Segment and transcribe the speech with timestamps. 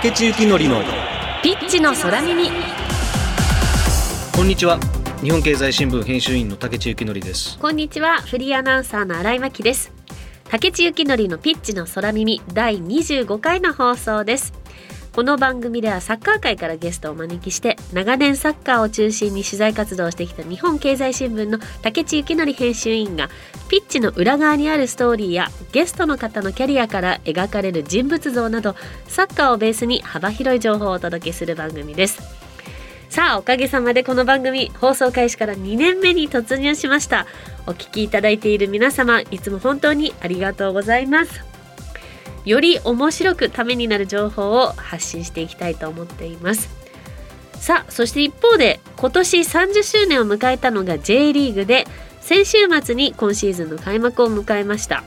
[0.00, 0.80] 竹地幸典の
[1.42, 2.50] ピッチの空耳。
[4.32, 4.78] こんにちは。
[5.24, 7.58] 日本経済新聞編集員の竹地幸典です。
[7.58, 8.22] こんにちは。
[8.22, 9.92] フリーアナウンサーの新井真希です。
[10.44, 14.52] 竹地幸典のピッチの空耳第25回の放送です
[15.18, 23.28] この番組ではサッカー界からゲストをお招きして長年サッカーを中心に取材活動をしてきた日本経済新聞の竹地幸典編集委員が
[23.68, 28.76] ピッチの裏側にあるストーリーやゲストの方のキャリアから描かれる人物像など
[29.08, 32.22] サッカーをベースに幅広い情報をお届けする番組です。
[33.10, 37.26] さあおかげさまでこの番組放送開始から2年目に突入しました。
[37.66, 41.57] お聞きいただいている皆様いつも本当にありがとうございます。
[42.48, 46.70] より面白くためになる情報を発信していきたいと思っています。
[47.54, 51.86] さあそして一方で今年30周年を迎えたのが J リーグで
[52.20, 55.04] 先週末に今シーズンの開幕を迎えました。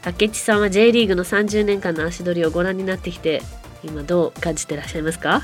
[0.00, 3.42] 竹内さんは J リーグの30年間の足取りをご覧になってきて
[3.84, 5.42] 今どう感じてらっしゃいますか？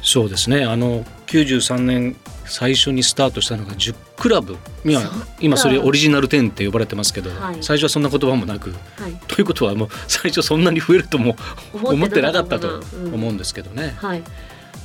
[0.00, 0.64] そうですね。
[0.64, 2.16] あの93年
[2.48, 4.56] 最初にスタートしたのが10クラブ。
[4.84, 5.02] 今
[5.40, 11.36] 今それオリジナル10って呼ばれてますけど、はい、最初はそんな言葉もなく、はい、ということはもう最初そんなに増えるとも
[11.72, 12.80] 思ってなかったと
[13.12, 14.08] 思うんですけどね、うん。
[14.08, 14.22] はい、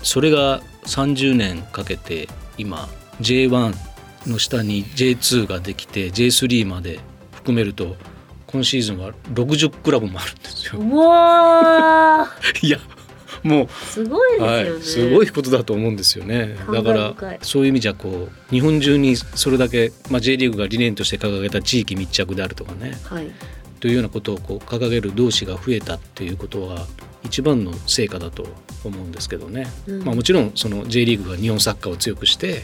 [0.01, 2.89] それが30年かけて今
[3.21, 3.73] J1
[4.27, 6.99] の下に J2 ができて J3 まで
[7.33, 7.95] 含めると
[8.47, 10.79] 今シーズンは60クラブもあるんですよ。
[12.61, 12.79] いや
[13.43, 13.67] もう。
[13.69, 16.55] すごいですよね、はい、すごいことだと思うんですよね。
[16.71, 23.31] だからそういう意味じゃこう日本中にそれだけ、まあ、J リーグが理念として掲げた地域密着であるとかね、はい、
[23.79, 26.87] というようなことをこう掲げる同士が増えたっていうことは
[27.23, 28.45] 一番の成果だと
[28.83, 32.61] 思うんですけどね、うん、まあ、もちろんその J リーグが日本サッカーを強くして、はい、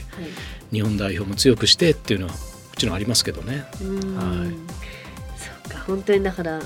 [0.71, 2.39] 日本代表も強くしてっていうのはも
[2.77, 3.53] ちろんありますけどね。
[3.53, 3.65] はい、
[5.37, 6.61] そうか本当にだから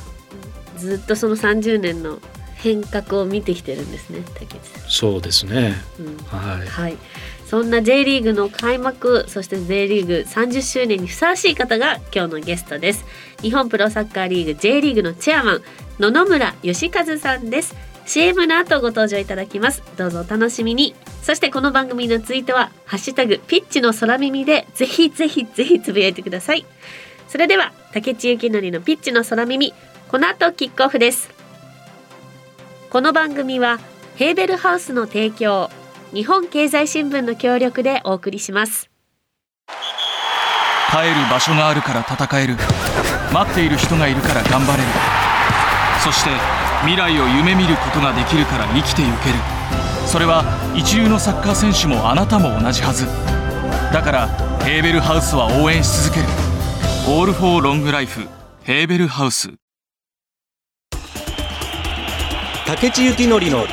[0.78, 2.20] ずっとその30年の
[2.64, 4.90] 変革を見てきてるんですね竹内さん。
[4.90, 6.98] そうですね、うん、はい、はい、
[7.46, 13.06] そんな J リーグの開幕そして J リーグ30周年にふさわしい方が今日のゲストです。
[13.42, 15.62] 日本プロサッカーリーグ J リーグのチェアマン
[16.00, 17.76] 野々村義和さんです。
[18.06, 19.84] CM の後ご登場いただきます。
[19.98, 20.96] どうぞお楽しみに。
[21.22, 26.66] そしてこの番組のツイートはハッシュタグピッチの空耳でぜひぜひぜひつぶやいてください。
[27.34, 29.74] それでは竹地幸典のピッチの空耳
[30.08, 31.43] この後キックオフです
[32.94, 33.80] この番組は
[34.18, 35.72] ヘーベルハウスの提供
[36.14, 38.92] 日本経済新聞の協力でお送りします。
[40.92, 42.56] 帰る場所があるから戦える。
[43.34, 44.84] 待っている人がいるから頑張れる。
[46.04, 46.30] そして
[46.82, 49.40] 未来を夢見ることができるから生きてゆける。
[50.06, 50.44] それは
[50.76, 53.08] 一流のサッカー選手もあなたも同じはず。
[53.92, 54.28] だから
[54.64, 56.28] ヘーベルハウスは応援し続ける。
[57.08, 58.28] オールフォーロングライフ
[58.62, 59.63] ヘーベルハウス。
[62.76, 63.68] 竹地幸典の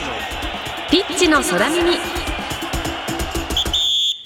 [0.90, 1.96] ピッチの空耳。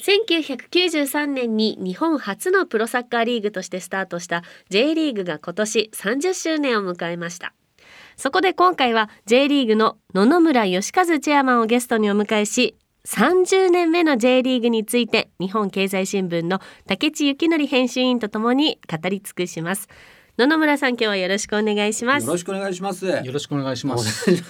[0.05, 7.55] 1993年に日本初のプロサッカーリーグとしてスタートした J リーグが今年30周年を迎えました。
[8.17, 16.59] そこで今回は J リーグの野々村義和チェアマンをゲストにお迎えし30年目の J リーグについて日本経済新聞の
[16.89, 19.89] 竹地幸典編集員とともに語り尽くします。
[20.37, 22.27] 野々村さん今日はよろしくお願いします。
[22.27, 23.06] よろしくお願いします。
[23.06, 24.28] よろしくお願いします。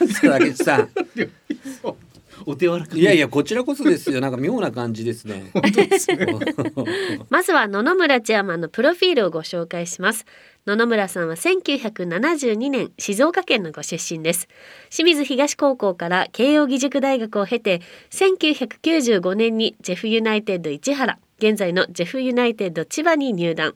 [2.47, 4.23] お手柔らかいやいやこちらこそですよ。
[4.23, 5.51] なんか妙な感じですね。
[7.29, 10.25] まずは野々村チェアマンのプロフィールをご紹介します。
[10.67, 14.49] 野々村さんは1972年静岡県のご出身です。
[14.89, 23.75] 清水東高校から慶應義塾大学を経て1995年にジェフユナイテッド市原現在のジェフユナイテッド千葉に入団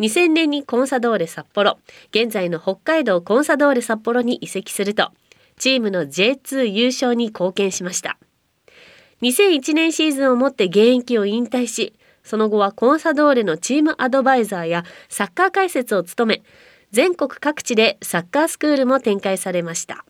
[0.00, 1.78] 2000年にコンサドーレ札幌。
[2.10, 5.12] 現在の北海道コンサドーレ札幌に移籍すると。
[5.56, 8.18] チームの J2 優勝に貢献しました。
[9.22, 16.42] 2001年シーズンをもって現役を引退しその後はコンサドーレのチームアドバイザーやサッカー解説を務め
[16.90, 20.04] 全国各地でサッカースクールも展開されました。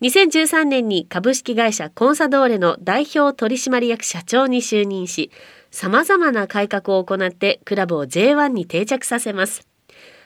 [0.00, 5.32] 2013年に株式会社コンサドーレの代表取締役社長に就任し
[5.70, 9.66] 様々な改革を行ってクラブを J1 に定着させます。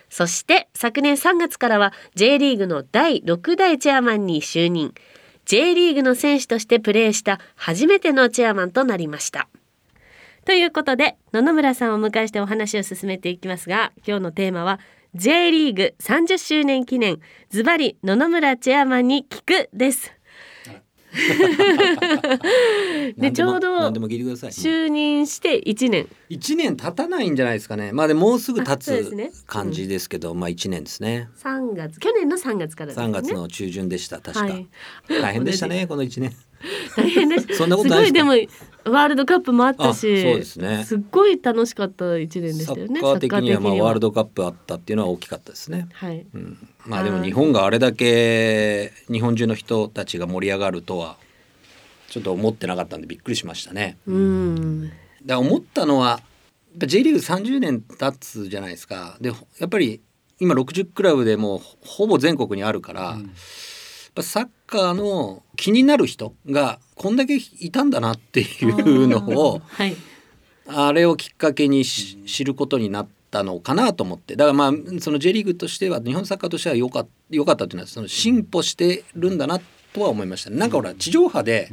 [0.09, 4.93] そして昨年3月からは J リーグの第6代チェアマンに就任。
[5.47, 9.49] J リーグの選手としてプレーした初めてのチェアマンとなりました。
[10.45, 14.81] ということで野々村さんをお迎えしてお話を進めていきますが今日のテーマは
[15.15, 20.13] J リーグ30周年記念ズバリ野々村チェアマンに聞くです。
[23.19, 23.91] でちょうど。
[23.91, 26.09] 就任して一年。
[26.29, 27.93] 一年経たないんじゃないですかね。
[27.93, 29.13] まあでもうすぐ経つ
[29.47, 31.29] 感じですけど、まあ一年ですね。
[31.37, 34.49] 三月去年の三月から三、月の中旬でした確か。
[35.09, 36.33] 大変でしたね この一年。
[36.97, 37.47] 大変です。
[37.57, 38.33] そんなことないですでも
[38.85, 40.85] ワールドカップもあったし、そうですね。
[40.85, 43.01] すっごい楽しかった一年でしたよね。
[43.01, 45.89] サッカー的にはまあワールドカップあったっていうのは大きかったですね。
[45.93, 46.27] はい。
[46.35, 51.17] うん、まあでも日本があれだけ日本中の人たちが盛り上がるとは
[52.09, 53.99] ちょっと思ってなかったんでびっくりしましたね。
[54.07, 54.93] うん。
[55.25, 56.21] だ思ったのは
[56.77, 59.17] J リーグ30年経つじゃないですか。
[59.21, 59.31] で
[59.61, 60.01] やっぱり
[60.41, 63.11] 今60クラブでもほぼ全国にあるから。
[63.11, 63.31] うん
[64.21, 69.97] サッカーの気になる人がこんだけいたんだなっていうのを、はい、
[70.67, 74.37] あれをきっかけに知ることになったのかなと思って。
[74.37, 79.61] だからまあその J リーグとしては日本サッカーとしては良かよかったというのはその進歩してるんだな
[79.95, 81.71] とは思いました、ね、なんかほら地上波で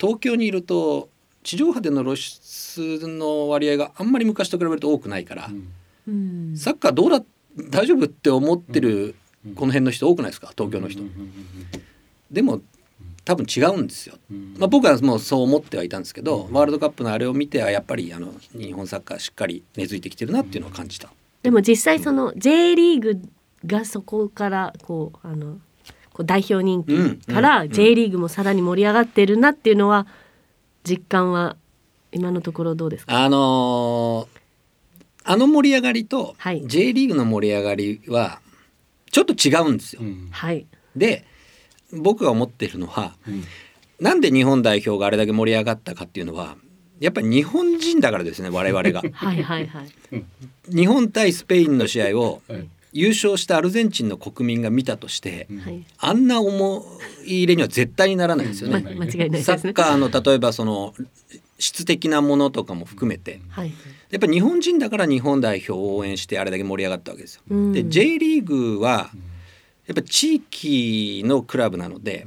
[0.00, 1.08] 東京にいると
[1.42, 5.50] 地上波での露出の割合があんまり昔と比べると多くないから、
[6.08, 7.22] うん、サッカーどうだ
[7.70, 9.14] 大丈夫って思ってる
[9.54, 10.52] この辺の人多くないですか？
[10.56, 11.02] 東京の人。
[12.30, 12.60] でも
[13.24, 14.16] 多分違うんですよ、
[14.58, 21.10] まあ、僕はもうそう思ってはいたんですけど、ワールドカップのあれを見てはやっぱりあの日本サッカーしっかり根付いてきてるなっていうのを感じた。
[21.42, 23.22] でも実際その J リーグ
[23.66, 25.58] がそこからこうあの
[26.12, 30.06] こう代表人気から J リーグもさらに盛り上がってるなっていうのは
[30.84, 31.56] 実感は
[32.12, 33.24] 今のところどうですか？
[33.24, 34.40] あのー、
[35.24, 36.36] あの盛り上がりと
[36.66, 38.40] J リーグの盛り上がりは
[39.14, 40.02] ちょっと違うんですよ。
[40.32, 40.66] はい、
[40.96, 41.24] で
[41.92, 43.44] 僕が思っているのは、うん、
[44.00, 46.56] なんで日本代表があれだけ盛り上がったかっていうのは
[46.98, 49.02] やっぱり日本人だからですね我々が。
[49.14, 50.24] はいはいはい、
[50.68, 52.42] 日本対スペインの試合を
[52.92, 56.84] 優勝したアルゼンチンの国民が見たとして、はい、あんな思
[57.24, 58.80] い入れには絶対にならないですよね。
[58.80, 60.92] 間違いない、ね、サッカーの例えばその
[61.64, 63.72] 質的なものとかも含めて、はい、
[64.10, 67.72] やっぱり日本人だから日本代表を応援してあれだけ盛り上がったわけですよ。
[67.72, 69.10] で J リーグは
[69.86, 72.26] やっぱ地域のクラブなので、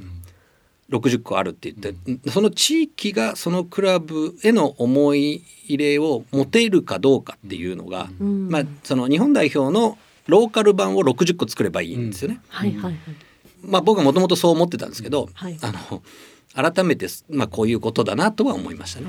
[0.90, 12.40] 60個あるって言って、その地域がそのクラブへの思い入れを持てるかどうかっていうのが、まあ、その日本代表のローカル版を60個作ればいいんですよね。
[12.48, 12.94] はいはいはい。
[13.62, 16.02] まあ、僕はもともとそう思ってたんですけど、はい、あの
[16.58, 19.06] 改めて、まあ、こういうことだなとは思いましたね。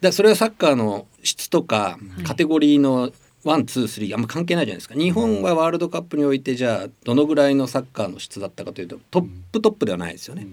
[0.00, 3.10] でそれはサッカーの質とかカテゴリーの
[3.42, 10.46] one two three あんま関係ないじゃないですか日本はワールドカップにおいてじゃあどのぐらいのサッカーの質だったかというとトップトップではないですよね。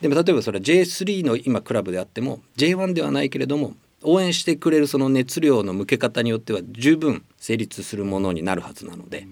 [0.00, 9.26] でも例えばそれは J3 の今クラブであっても J1 ではないけれども応援してくれるその熱量の向け方によっては十分成立するものになるはずなので,、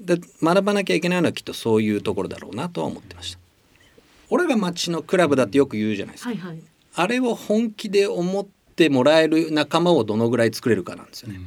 [0.00, 3.47] で学ばなきゃいけないのはきっとそういうところだろうなとは思ってました。
[4.30, 6.30] 俺が町のクラブだってよく言うじゃないですか。
[6.30, 6.60] はいはい、
[6.94, 8.46] あれを本気で思っ
[8.76, 11.40] てもらえる仲間をどのぐらい作れるかなんですよね。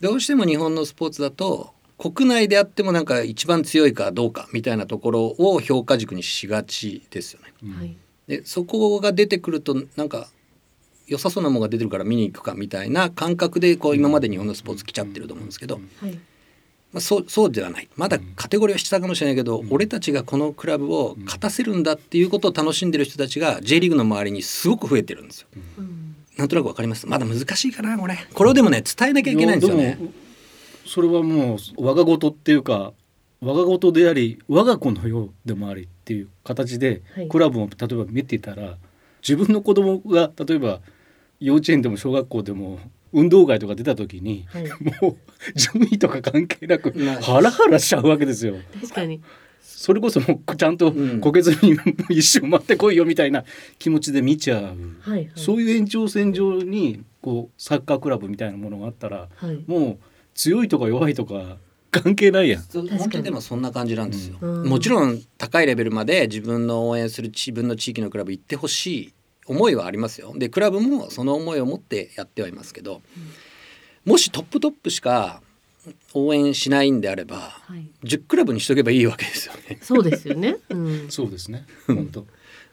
[0.00, 7.74] どうしても日本のスポーツだと国内であってもなんか一番強いかどうかみたいなところを評価軸にしがちですよね。
[7.74, 7.96] はい、
[8.26, 10.28] でそこが出てくるとなんか
[11.06, 16.18] 良さそうなものが出てるから見に行くかみたいな感覚でこう今まで日本のスポーツ来ちゃってると思うんですけど、はい
[16.92, 17.88] まあ、そうそうではない。
[17.96, 25.48] まだカテゴリーは下かもしれないけど、俺たちがこのクラブを勝たせるんだっていうことを楽しんでる人たちが J リーグの周りにすごく増えてるんですよ。
[26.36, 27.06] なんとなくわかります？
[27.06, 28.18] まだ難しいかなこれ。
[28.34, 29.98] これをでもね伝えなきゃいけないんですよね。
[30.86, 32.92] それはもう我が事っていうか
[33.40, 38.76] 我が事であり我が子のようでもありっていう形でクラブを例えば見ていたら、
[39.22, 40.80] 自分の子供が例えば
[41.40, 42.78] 幼稚園でも小学校でも
[43.12, 44.64] 運動会とか出た時に、はい、
[45.02, 45.16] もう
[45.54, 48.56] 順位とか関係なくハラハラしちゃうわけですよ。
[48.80, 49.20] 確かに。
[49.64, 51.76] それこそもうちゃんとこけずに
[52.08, 53.44] 一瞬待ってこいよみたいな
[53.78, 59.98] 気持ちで見ちゃう、はいはい、そういう延長線上にこうサッカークラブみたいなものがあったら、はい、もう
[60.34, 61.58] 強いとか弱いとか
[61.90, 62.62] 関係ないやん。
[62.62, 69.12] 本当にでもそんな感じなんですよ、うん、もちろん高いレベルまで自分の応援する自分の地域のクラブ行ってほしい
[69.46, 73.02] 思いはありますよでクラブもその思いを持ってやってはいますけど、
[74.06, 75.42] うん、もしトップトップしか
[76.14, 79.78] 応援しないんであれば、はい、10クラブにしとけばいいわけですよね。
[79.82, 80.58] そうですよね。
[80.70, 81.66] うん、 そうですね。
[81.86, 82.26] 本当。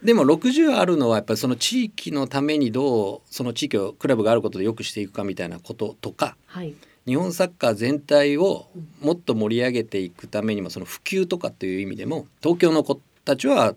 [0.04, 6.74] でも60あるのはやっぱりその地域のためにどうその地域をクラブがあることで良くしていくかみたいなこととか、はい、
[7.06, 8.68] 日本サッカー全体を
[9.02, 13.76] もっと盛り上げていくためにもその普及とかっていう意味でも東京の子たちは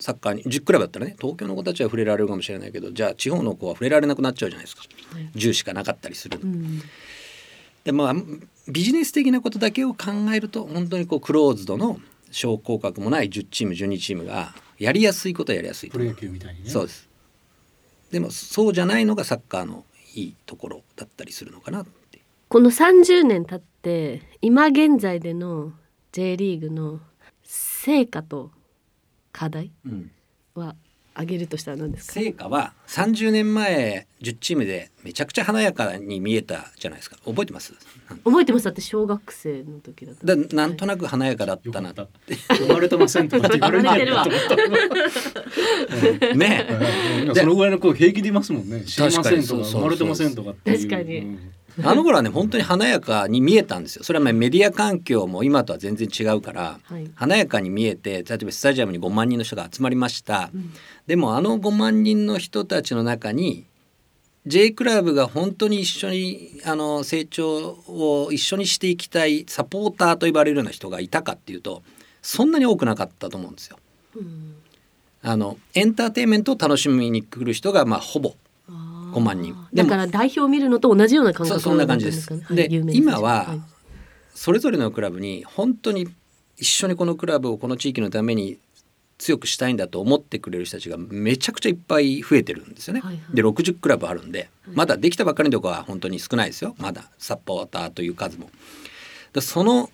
[0.00, 6.38] サッカーに10クラブだったらね東京の子たちは触れられるかもしれないけどじゃあ地方の子は触れられなくなっちゃうじゃないですか、はい、10しかなかったりする。
[6.42, 6.82] うん、
[7.84, 8.14] でまあ
[8.68, 12.00] ビジネス的なことだけを考えると本当にこうクローズドの
[12.30, 16.70] 昇降格もない10チーム12チームがやりやすいことはやりやすいプロ野球みたいにね。
[16.70, 17.08] そうです。
[18.10, 22.20] でもそうじゃないのがサッカーのいいところだったりするのかなって。
[22.48, 25.72] この30年経って今現在での
[26.12, 27.00] J リーグの
[27.42, 28.50] 成果と
[29.32, 29.70] 課題
[30.54, 30.74] は
[31.14, 37.16] 挙げるとしたら何ですか、成果は30年前10チームでめちゃくちゃ華やかに見えたじゃないですか。
[37.24, 37.74] 覚えてます？
[38.24, 38.64] 覚えてます。
[38.66, 40.24] だって小学生の時だった。
[40.26, 42.36] だなんとなく華やかだったなって。
[42.56, 44.26] 生まれてませんとかって言われてるわ。
[46.36, 46.66] ね
[47.34, 48.84] そのぐらいの子平気でいますもんね。
[48.84, 51.52] 知りませんとか生まれてませんとか確かに、うん
[51.84, 54.04] あの頃はね本当に華やかに見えたんですよ。
[54.04, 60.72] それはメディア環境も今とは全然違うから、はい、華やかに見えて例えばスタジアムに5万人の人が集まりました、うん、
[61.06, 63.64] でもあの5万人の人たちの中に
[64.46, 71.82] J クラブが本当に一緒にあの成長を一緒にしていきたいサポーターと呼ばれるような人がいたかっていうと
[72.22, 73.78] そんなに多くなかったと思うんですよ。
[74.16, 74.54] うん、
[75.22, 78.34] あのエンターテインメントを楽しみに来る人がまあほぼ
[79.12, 82.28] 5万人だから代表を見るのと同じような感覚そんな感じです。
[82.54, 83.56] で、今は
[84.34, 86.08] それぞれのクラブに本当に
[86.56, 88.58] 一緒にこのクラブをこの地域のために
[89.18, 93.00] 強くしたいんだと思ってくれる人たちがめちゃくちゃいっぱい増えてるんですよね。
[93.00, 98.50] はいはい、で60クラブあるんでまだできたばっかりのとこは本当に少ないですよまだサポーターという数も。
[99.32, 99.90] だその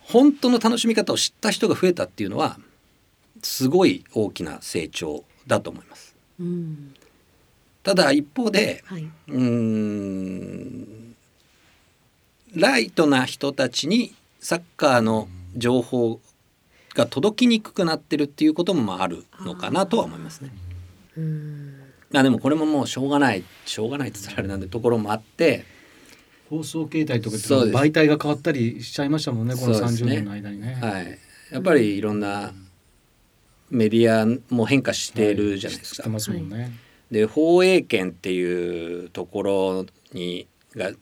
[0.00, 2.58] 本当の楽しみ方を知った人が増えたっていうのは
[3.42, 6.16] すごい大きな成長だと思います。
[6.40, 6.94] うん
[7.88, 11.14] ただ一方で、はい、うん
[12.54, 15.26] ライトな人たちにサッカーの
[15.56, 16.20] 情報
[16.94, 20.50] が届きにくくなってるっていうこともあるのかなとは思いますね。
[22.14, 25.64] あでもこれももうしょうがないしょうがないって言ったらあれなんでところもあって
[26.50, 30.78] 放送形態とか媒体が変わったりしちゃいましたもんねこの30年の間にね。
[30.82, 31.18] はい、
[31.50, 32.52] やっぱりいろんな
[33.70, 36.10] メディアも変化してるじゃないですか。
[36.10, 40.46] はいで放映権っていうところに
[40.76, 40.92] が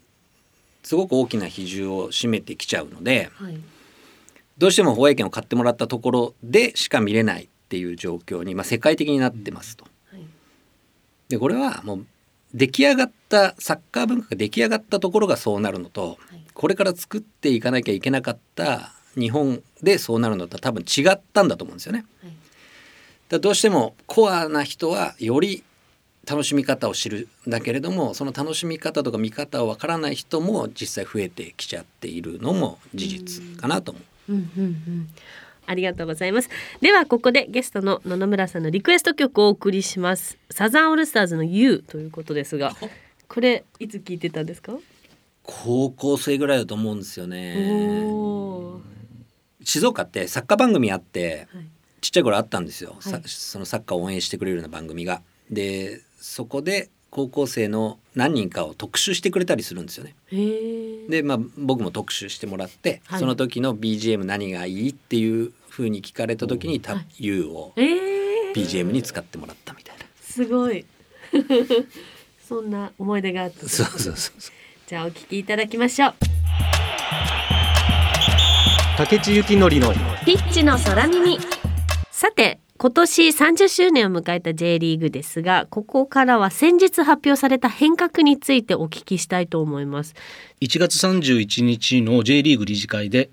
[0.83, 3.59] すごく大きな比重を占めてきちゃうので、はい、
[4.57, 9.85] どうしても放映権を買ってもらったところでしか見れないっていう状況に、まあ、世界的になってますと。
[10.13, 10.23] はい、
[11.29, 12.07] でこれはもう
[12.55, 22.07] 出来上がったサッカー文化が出来上がったところがそうなるのと、はい、これから作っていかなきゃいけなかった日本でそうなるのとは多分違ったんだと思うんですよね。
[23.29, 25.65] だどうしてもコアな人はより
[26.29, 34.33] 楽しみ方を知るんだけれどもその楽しみ方とか見方をわからない人も実際増えてきちゃっているのも事実かなと思う。
[34.33, 35.09] うんうんうん
[35.69, 36.49] ありがとうございます。
[36.81, 40.39] ではここでゲストの野々村さんのリクエスト曲をお送りします。
[40.49, 42.77] サザンオールスターズの You ということですが、
[43.27, 44.75] これいつ聞いてたんですか？
[45.43, 47.57] 高校生ぐらいだと思うんですよね。
[49.65, 51.65] 静岡ってサッカー番組あって、はい、
[52.01, 55.21] ちっちゃい頃あったんですよ、はい、そのサッカーを応援してくれるような番組が。
[55.51, 60.15] でそこで高校生の何人かを特集してくれたりするんですよね。
[61.09, 67.73] で、まあ、僕も特集してもらって、はい、その時の BGM 何がいいっていうふうに聞かれた時に「た、はい、U」を
[68.55, 70.05] BGM に使ってもらったみたいな。
[70.21, 70.85] すごい。
[72.47, 73.69] そんな思い出があった。
[73.69, 74.35] そうそうそう
[74.87, 76.15] じゃあお聞きいただきましょう。
[78.97, 79.91] 竹地幸典の
[80.25, 81.39] ピッチの空耳。
[82.11, 90.15] さて今年30周年を迎えた J リーグですがここからは先日発表された変革についてお聞きしたいと思います。
[90.61, 93.31] 1月31日の J リーグ理事会で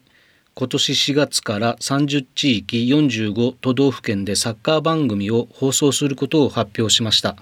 [0.55, 7.35] 今年4月から30地域45都道府県でサッカー番組を放送することを発表しました。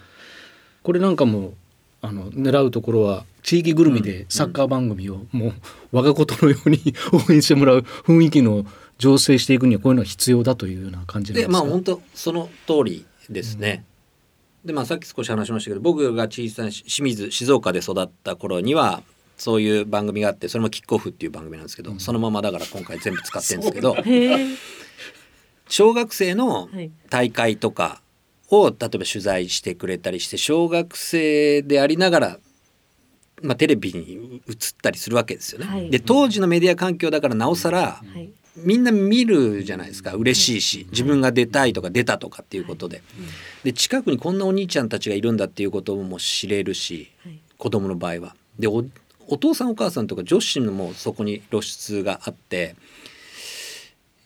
[0.81, 1.53] これなんかも
[2.01, 5.53] あの狙うところは地域ぐるみでサッカー番組をもう
[5.91, 6.79] 我がことのように
[7.13, 8.65] 応援してもらう雰囲気の
[9.01, 13.84] 醸成していくにはこういうのは必要だというような感じでまあ本当その通りですね。
[14.63, 19.01] うん、でまあさっき少し話しましたけど僕が小さな清水静岡で育った頃には
[19.38, 23.98] そういう番組があってそれもキックオフっていう番組なんですけど、うん、そのままだから今回全部使ってるんですけど
[25.67, 26.70] 小学生の
[27.10, 28.01] 大会とか
[28.50, 32.39] を例えば取材してくれたりして小学生でありながら
[33.43, 35.65] まあ、テレビに映ったりするわけですよね。
[35.65, 40.13] はい、で当時のメディア環境だからなおさら、はい、みんな見るじゃないですか。
[40.13, 40.88] 嬉しいし。
[40.91, 43.01] 自分が出たいとか出たとかっていうことで。
[43.63, 47.10] で近くにこんなお兄ちゃんたちがいるんだっていうことも知れるし
[47.58, 48.36] 子供の場合は。
[48.60, 48.84] でお
[49.38, 52.75] 父さんお母さんとか女子もそこに露出があって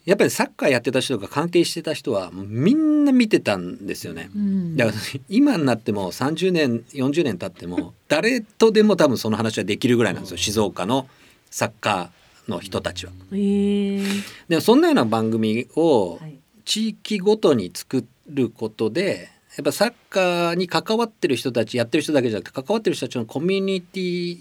[0.06, 4.30] やっぱりサッカーやってた人とか関係してた人はみんな見てたんですよね。
[4.76, 4.98] だから
[5.30, 10.38] 今になっても30年40年経っても誰とでも多分その話はできるぐらいなんですよ。
[10.38, 11.08] 静岡の
[11.52, 13.12] サッカーの人たちは。
[13.32, 16.20] でもそんなような番組を
[16.64, 24.40] 地域ごとに作ることでやっぱサッカーに関わってる人たちやってる人だけじゃなくて関わってる人たちのコミュニティ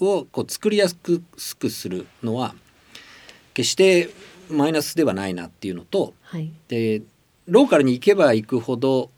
[0.00, 2.54] をこう作りやすくするのは
[3.54, 4.10] 決して
[4.50, 7.02] マイナスではないなっていうのと、はい、で
[7.46, 9.10] ローカルに行けば行くほど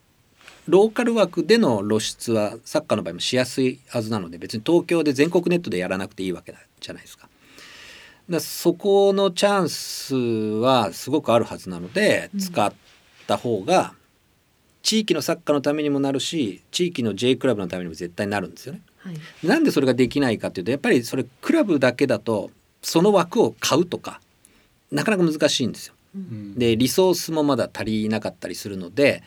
[0.66, 7.28] ローカル枠での露出はサッカーの場合もしやすいはずなので別に東京で全国ネットでやらなくていいわけじゃないですか。
[8.28, 12.72] だそこのチャンスはすごくあるはずなので、使っ
[13.26, 13.94] た方が
[14.82, 18.80] 地域のサッカーのためにもなるし地域の J クラブのためにも絶対なるんですよね。
[18.98, 22.50] はい、なんでそれができないかっていうとやっぱりそれクラブだけだと
[22.82, 24.20] その枠を買うとか
[24.90, 25.94] なかなか難しいんですよ。
[26.16, 29.22] うん、でリソースもまだ足りなかったりするので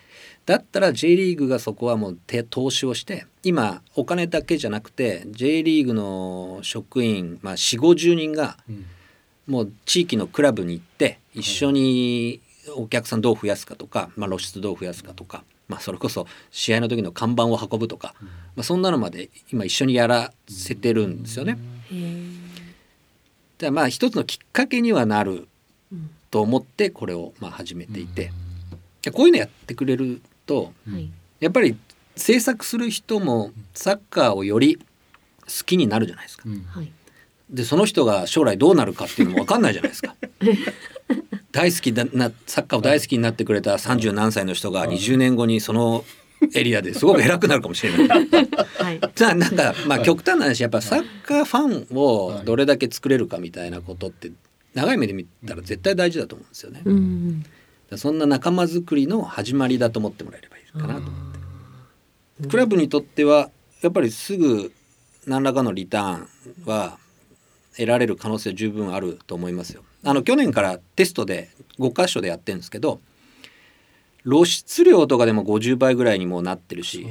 [0.52, 2.18] だったら J リーグがそこはもう
[2.50, 8.58] 投資をして今お金だけじゃなくて J リーグの職員、まあ、4 5 0人が
[9.48, 12.42] もう地域のクラブに行って一緒に
[12.76, 18.28] お客さんどう増やすかとか、まあ、露出どう増やすかとか、まあ、それこそ試合の時の看板を運ぶとか、ま
[18.58, 21.58] あ、そんなのまで今一緒にやらせてるんですよね。
[23.58, 25.48] でまあ一つのきっかけにはなる
[26.30, 28.34] と思ってこれをまあ始めていて、
[29.14, 30.74] こういうのやってくれると、
[31.40, 31.76] やっぱり
[32.16, 34.84] 制作する人もサッカーをより好
[35.66, 36.50] きになるじゃないですか。
[37.50, 40.16] でその人が将来どうなるかっていうのも分かんないじゃないですか。
[41.52, 46.06] 大好きだなサッカーを大好きになってくれた30何歳の人が20年後にその
[46.56, 48.28] エリアですごく偉くなるかもしれない。
[48.28, 54.32] はい、じゃあなんかまあ極端な話やっぱサッカーファンをどれだけ作れるかみたいなことって
[54.74, 56.82] 長い目で見たら絶対大事だと思うんですよね。
[56.86, 57.46] うん、
[57.98, 61.34] そんな仲間作りの始まりだと思ってもらえればいいかなと思っ
[62.42, 62.50] て。
[62.50, 63.50] クラブにとっては
[63.82, 64.72] やっぱりすぐ
[65.28, 66.28] 何らかのリターン
[66.66, 66.98] は
[67.76, 69.84] 得られる可能性十分あると思いますよ。
[70.04, 73.00] あの去年からテストで5箇所でやってるんですけど
[74.24, 77.06] 露出量とかでも50倍ぐらいにもなってるし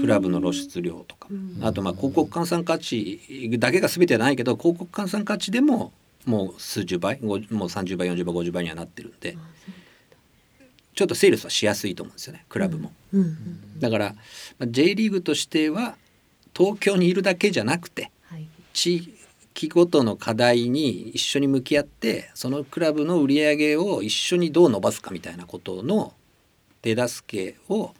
[0.00, 1.28] クラブの露出量とか、
[1.60, 5.92] あとまあ広告換算価値だけが全てはないけど広告換算価値でも
[6.24, 9.36] もう数十倍もう30倍40倍50倍にはなってるんで
[10.96, 12.90] ちょっとセールスはしやすいと思うんですよねクラブも。
[13.78, 14.14] だから、
[14.58, 15.94] まあ、J リーグとしては
[16.56, 18.10] 東京にいるだけじゃなくて、
[18.72, 19.14] 地
[19.54, 26.14] 域ごとの課題に一緒に向き合ってそのクラブの売り上げを一緒にどう伸ばすかみたいなことの
[26.80, 27.92] 手助けを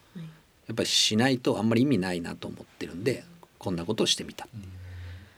[0.67, 3.23] やっぱりしないとあんまり意味ないなと思ってるんで
[3.59, 4.47] こんなことをしてみた。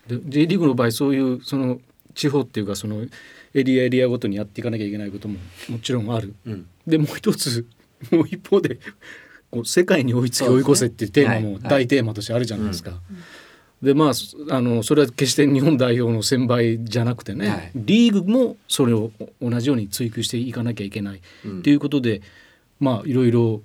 [0.08, 1.80] で J リーグの場合そういうその
[2.16, 3.06] 地方っていうかその
[3.54, 5.38] エリアエリアごとにやっていかなきゃいけないことも
[5.70, 6.34] もちろんある。
[6.46, 7.68] うん、でもう一つ
[8.12, 8.80] もう一方で
[9.52, 13.00] こう世界に追いつけ追い越せっていうテーマも大テーマとしてあるじゃないですか。
[13.82, 22.22] でまああのそれは決して日本代表の先輩じゃなくてね、はい、リーグもそれを同じように追求していかなきゃいけない、うん、っていうことで
[22.80, 23.62] まあいろいろ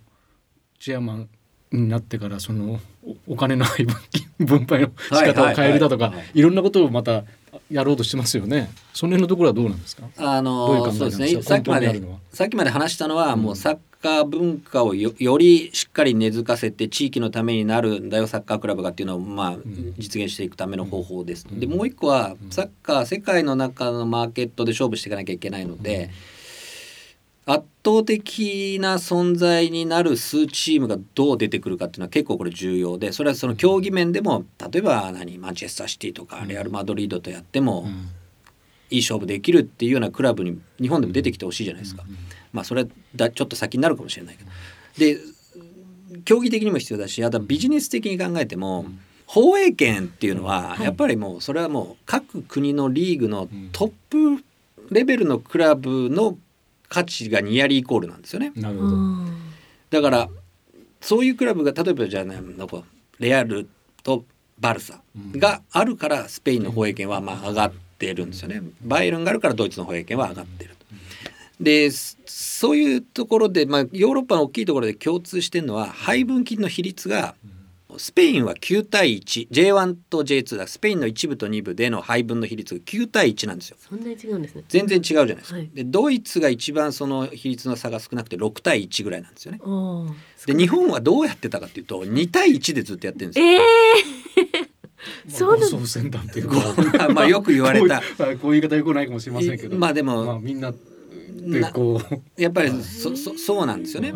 [0.79, 1.29] チェアマン
[1.73, 2.79] になってからその
[3.27, 3.97] お金の配分
[4.47, 7.25] 分配の仕方を変えるだとか、いろんなことをまた
[7.71, 8.71] やろうとしてますよね。
[8.93, 10.09] その辺のところはどうなんですか？
[10.17, 11.43] あのそうですね。
[11.43, 19.57] さっきまでさっきまで話したのは、うん、もうサッカー文化をよよりしっかり根付かせて地域のためになるんだよサッカークラブがっていうのをまあ、
[19.99, 21.47] 実現していくための方法です。
[21.51, 26.11] でもう一個はサッカー世界の中のマーケットで勝負していかなきゃいけないので。
[27.47, 37.87] 圧倒的な存在になる数チームがどう出てくるかっていうのは結構これ重要でそれはその競技面でも例えば何マンチェスターシティとかレアル・マドリードとやっても
[38.89, 42.05] いい勝負できるっていうようなクラブに日本でも出てきてほしいじゃないですか。
[42.53, 44.51] まあそれはだちょっと先になるかもしれないけど。
[44.99, 45.19] で
[46.25, 48.87] 競技的にも必要だしあとはビジネス的に考えても、
[49.27, 54.45] 放映権っていうのはやっぱりもうそれはもう各国のリーグのトップ
[54.91, 56.39] レベルのクラブの
[56.95, 58.53] 価値がニアリーイコールなんですよね。
[58.55, 58.97] なるほど
[59.91, 60.29] だから
[61.01, 62.41] そういうクラブが例えばじゃあね
[63.19, 63.69] レアル
[64.05, 64.25] と
[64.61, 65.01] バルサ
[65.33, 68.63] があるからスペインの放映権はまあ上がってるんですよね。
[68.83, 70.77] バイエルンがあるからドイツの放映権は上がってる。
[71.61, 77.35] でそういうところで、まあ、ヨーロッパの大きいところで共通してるのは配分金の比率が
[77.99, 83.77] スペインは9対 1J1 と J2 だスペインの1部と2部での配分の比率が9対1なんですよ。
[83.81, 84.65] そんなに違うんですね。
[84.69, 85.57] 全然違うじゃないですか。
[85.57, 89.61] はい、でドイツが一番その比率の差が少なくて6対1ぐらいなんですよね。
[90.47, 93.47] で日本はどうやってたかっていうと2対1でずっとやってるんですよ。
[93.47, 94.75] えー
[95.29, 95.87] そうなの。
[95.87, 98.01] 先端っていうか、まあよく言われた。
[98.41, 99.77] こういう言い方よくないかもしれませんけど。
[99.77, 100.73] まあでも、まあ、みんな
[101.73, 104.15] こうやっぱりそそそうなんですよね。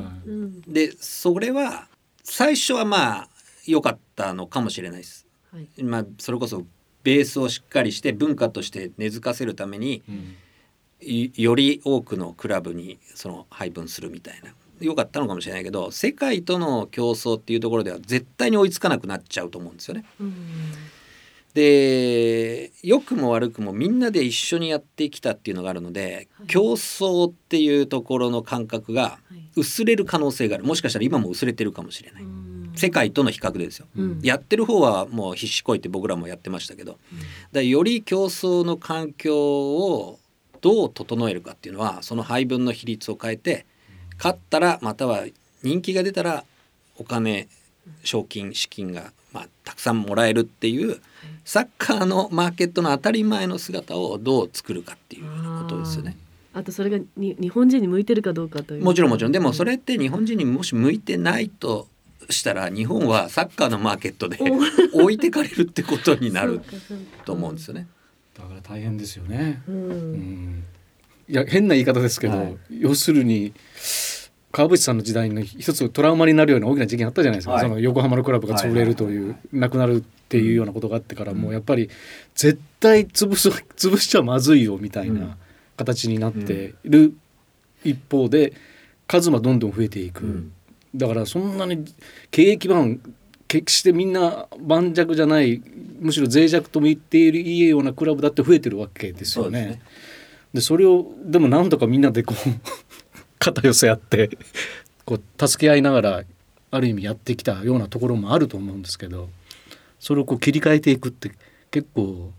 [0.67, 1.88] でそれは
[2.23, 3.28] 最初はまあ
[3.70, 5.26] 良かったのかもしれないです。
[5.52, 6.66] はい、まあそれこそ
[7.04, 14.54] ベースをしっかりして文化として根付かせるために、うん、より多くのクラブにその配分するみたいな。
[14.81, 20.04] 良かったのかもしれないけど世界との競争っていうところでは絶対に追いつかなくなっちゃうと思うんですよね。
[21.54, 29.18] で良くも悪くもみんなで一緒にやってきたっていうのがあるので、はい、競争っていうところの感覚が
[29.57, 30.64] 薄れる可能性がある。
[30.64, 32.22] もしかしたら今も薄れてるかもしれない。
[32.79, 37.19] 世界との比較でですよ、うん、やってる方はもう必死こいって僕らもやってましたけど、うん、
[37.53, 40.19] だより競争の環境を
[40.61, 43.67] どう整えるかっていうのはその配分の比率を変えて
[44.17, 45.25] 勝ったらまたは
[45.62, 46.45] 人気が出たら
[46.99, 47.49] お金
[48.03, 51.01] 賞金資金が、まあ、たくさんもらえるっていう
[51.45, 56.17] サッカーのマーケットの当たり前の姿をどう作るかっていうようなことですよね。
[56.55, 58.85] あとそれがに日本人に向いてるかどうかという。
[58.85, 59.33] もちろんもちろん。
[59.33, 61.87] でもそれって日本人にもし向いてないと
[62.31, 64.38] したら日本はサッカーのマーケットで
[64.93, 66.61] 置いてかれるってことになる
[67.25, 67.87] と思うんですよね。
[68.37, 69.62] だから大変ですよね。
[69.69, 70.64] うん、うん。
[71.29, 73.53] いや変な言い方ですけど、はい、要するに
[74.51, 81.91] 川淵さんの時代の一つトラウマになるような大きな事件あったじゃないですか、はい、その横浜のクラブが潰れるという、なくなるっていうようなことがあってから、もうやっぱり
[82.35, 85.37] 絶対潰す潰しちゃまずいよみたいな
[85.77, 87.14] 形になっている
[87.85, 88.55] 一方で
[89.07, 90.51] 数はどんどん増えていく、
[90.94, 91.85] だからそんなに
[92.31, 93.01] 経営基盤
[93.48, 95.62] 決してみんな盤石じゃない
[96.01, 99.81] むしろ脆弱とも言っているいいようなクラブだって増えてるわけですよね。
[100.53, 102.51] でそれをでもなんとかみんなでこう
[103.38, 104.38] 肩寄せ合って
[105.05, 106.24] こう助け合いながら
[106.70, 109.31] ある意味やってきたようなところもあると思うんですけど
[109.98, 111.33] それをこう切り替えていくって
[111.70, 112.33] 結構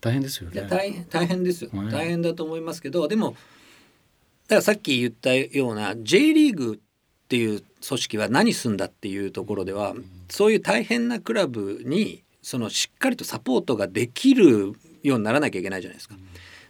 [0.00, 0.66] 大変ですよね。
[0.68, 3.36] 大変大変ですよ、はい、大変だと思いますけどでも
[4.48, 6.89] だからさっき言ったような J リーグって
[7.30, 9.94] ていう組織は何すんだっていうところでは、
[10.28, 16.16] そういう大変なクラブにそのしっかりとサポートができるようにならなきゃいけないじゃないですか。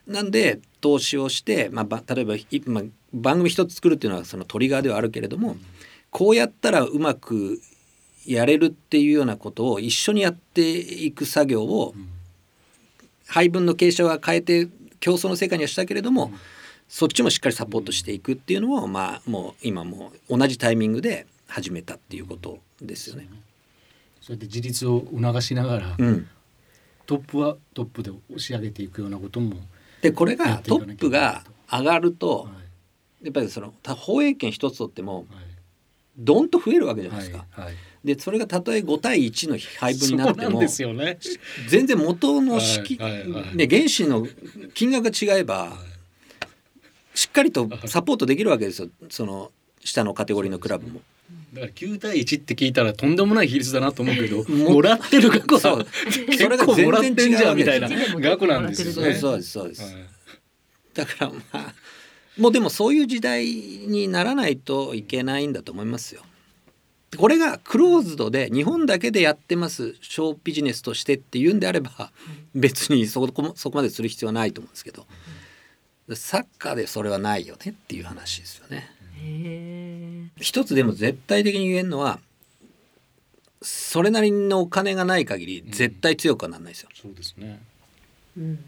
[0.06, 2.34] なんで投資をして、まあ、例えば、
[2.66, 5.56] まあ、番組一つ作るっていうのはそのトリガーではあるけれども
[6.10, 7.60] こうやったらうまく
[8.26, 11.94] やれるっていうようなことを一緒にやっていく作業を
[13.26, 14.68] 配分の傾斜は変えて
[14.98, 16.32] 競争の世界にはしたけれども
[16.90, 23.28] そっちもしっかりサポートしていくっていうのをまあもう今も同じタイミングで始めたっていうことですよね。
[24.20, 26.28] そうやって自立を促しながら、うん、
[27.06, 29.54] トップはトップで押し上げていくようなことも
[30.02, 32.48] でこれがトップが上がると、
[33.22, 35.26] やっぱりその放映権一つとっても、
[36.18, 37.46] どんと増えるわけじゃないですか。
[38.02, 40.60] でそれがたとえ5対1の配分になっても、
[40.94, 41.18] ね、
[41.68, 44.26] 全然元の式、ね、原資の
[44.74, 45.76] 金額が違えば、
[47.14, 48.88] しっかりとサポートできるわけですよ。
[49.08, 49.50] その
[49.82, 51.00] 下のカテゴリーのクラブも。
[51.52, 55.78] だから9対1って聞いたらとんでもない比率だなと思うけど もらってる額はそ
[56.48, 59.14] れがもらってんじゃんみたいな額なんですよね。
[59.14, 59.92] そうですそうです、はい、
[60.94, 61.74] だからまあ
[62.38, 66.22] もうでもそういう時代にならないといけないんだと思いますよ。
[67.18, 72.12] これがクローズドで日本だけでやってますショービジネスとしてっていうんであれば
[72.54, 75.06] 別にそこそこまでする必要はないと思うんですけど
[76.16, 78.88] サッカーでそれはないよねっていう話ですよね。
[80.40, 82.20] 一つでも絶対的に言えるのは
[83.62, 86.88] それなりのお金がない限り絶対強くはならないですよ。
[86.94, 87.60] そうですね、
[88.36, 88.64] うん、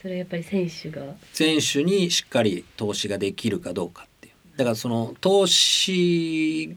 [0.00, 1.14] それはやっぱり選手が。
[1.32, 4.34] 選手にしっかり投資ができるかどうかっていう。
[4.58, 6.76] だからその投資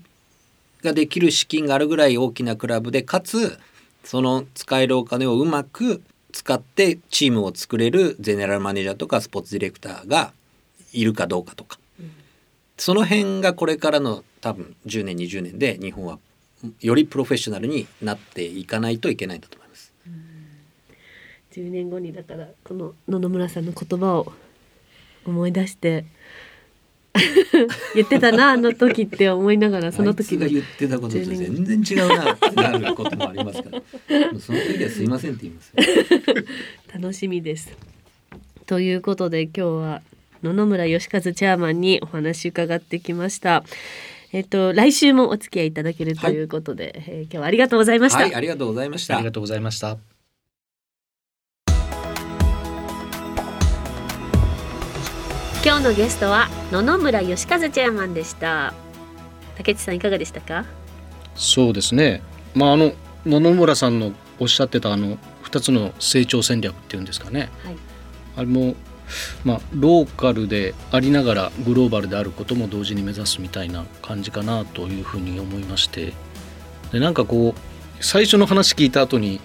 [0.82, 3.60] ができる資金があるぐらい大きなクラブでかつ
[4.04, 10.32] その使えるお金をうまく使ってチームを作れるゼネラルマネージャーとかスポーツディレクターが
[10.94, 11.80] いるかどうかとか
[12.78, 16.18] その辺がこれからの多分10年20年で日本は
[16.82, 19.94] よりプロフェッショナルになっていかないといけないんだと思います。
[21.52, 24.32] 10年後にだからこの野々村さんの言葉を
[25.26, 26.06] 思い出して
[27.96, 33.82] 言ってたなあの時って思いながらその時が言ってたことと全然違うなってなることもありますから
[34.40, 35.74] その時はすいませんって言います
[36.94, 37.76] 楽しみです
[38.66, 40.02] ということで今日は
[40.44, 43.66] 野々村義和チェアマンにお話伺ってきました。
[44.32, 49.16] えっと来週もお付き合いいただけるということで、はい、えー、今日はありがとうございました、はい、ありがとうございました。
[49.16, 50.19] ありがとうございました。
[55.62, 58.74] 今日のゲストは野々村義和チェアマンでした。
[59.58, 60.64] 竹内さんいかがでしたか？
[61.36, 62.22] そうですね。
[62.56, 62.94] まああの
[63.26, 67.50] 野々村さんのおっしゃってたあの二つの成長戦略っていうんですかね。
[67.66, 67.76] はい、
[68.38, 68.76] あれも
[69.44, 76.14] まあ、ローカルでありながらグローバルであることも同時に目指すみたいな感じかなというふうに思いまして
[76.92, 79.42] でなんかこう最初の話聞いた後に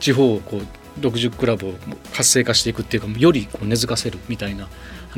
[0.00, 1.74] 地方をこう60クラブを
[2.12, 4.68] 活性化していくっていうかよりこう根付かせるみたいな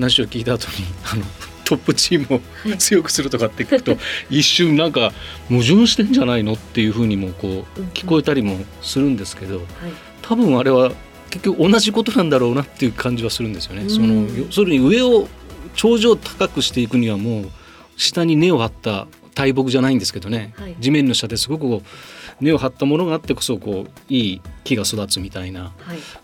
[0.00, 1.24] 話を聞いた後に あの
[1.64, 2.42] トップチーム
[2.74, 3.96] を強くするとかって聞くと、は
[4.28, 5.12] い、一瞬なんか
[5.48, 9.68] 矛盾してんじゃないのっていうふうにもこう聞こえたりもするんですけど、うんうん、
[10.22, 10.92] 多分あれは
[11.30, 13.82] 結局同じことなんだろうなっていう感じはするんですよね。
[13.82, 15.28] うん、その要するに上を
[15.76, 17.50] 頂上高くしていくにはもう
[17.96, 21.88] 下に根を張った大木じゃないんですけどね、はい、地面の下ですごくこう
[22.40, 25.72] 根を張ったものがあってこそこういい木が育つみたいな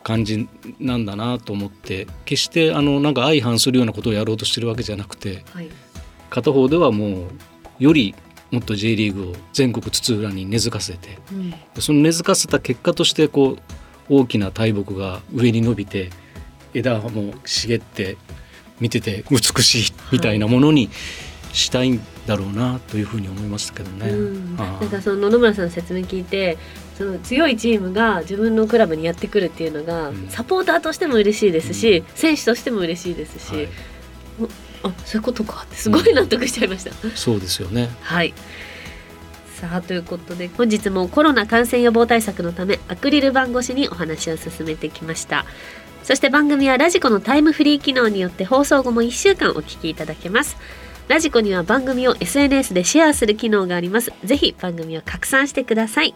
[0.02, 0.48] 感じ
[0.80, 5.68] なんだなと思って、決してあのなんか相反するようなことをやろうとしてるわけじゃなくて、はい、
[6.30, 7.28] 片方ではもう
[7.78, 8.14] より
[8.50, 13.58] もっと J リーグを全国津々浦に根付かせて、うん、その根付かせた結果としてこう
[14.08, 16.10] 大きな大木が上に伸びて
[16.72, 18.16] 枝も茂って
[18.80, 20.90] 見てて美しいみたいなものに
[21.52, 24.12] したいんだろうなというふうに思いましたけどね。
[24.56, 26.58] なんかその野々村さんの説明聞いて
[26.98, 33.68] その強いチームが自分のクラブにやってくるっていうのが、うん、サポーターとしても嬉しいですし、うん、選手としても嬉しいですし、はい、
[34.82, 36.90] あそういうことかってすごい納得しちゃいました。
[37.04, 37.90] うん、そうですよね。
[38.02, 38.34] はい。
[39.54, 45.46] さあということで本日もコロナ感染予防対策のためアクリル板越しにお話を進めてきました。
[46.06, 50.56] そして番組はラジコのタイムフリー機能によって放送後も1週間お聞きいただけます
[51.08, 54.12] ラジコには番組を SNS でシェアする機能があります。
[54.24, 56.14] ぜひ番組を拡散してください。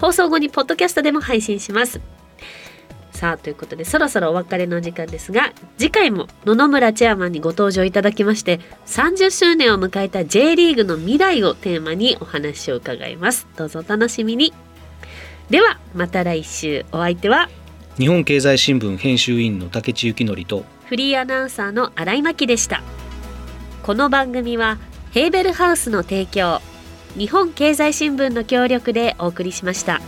[0.00, 2.00] 放送後にポッドキャストでも配信します。
[3.10, 14.52] さあということでそろそろお別れの時間ですが次回も野々村チェアマンにご登場いただきまして30周年を迎えた J リーグの未来をテーマにお話を伺いますどうぞお楽しみに
[15.48, 17.48] ではまた来週お相手は
[17.96, 22.82] 日本経済新聞編集員の竹地幸則とフリーアナウンサーの新井真希でした。
[23.86, 24.78] この番組は
[25.12, 26.60] ヘーベルハウスの提供
[27.16, 30.00] 日本経済新聞の協力でお送りしました。